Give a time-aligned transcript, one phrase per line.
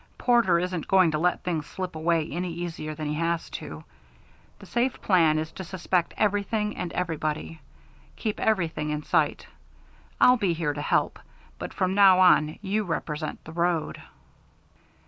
[0.17, 3.83] "Porter isn't going to let things slip away any easier than he has to.
[4.57, 7.61] The safe plan is to suspect everything and everybody.
[8.15, 9.45] Keep everything in sight.
[10.19, 11.19] I'll be here to help,
[11.59, 14.01] but from now on you represent the road."